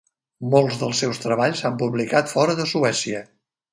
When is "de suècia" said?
2.61-3.21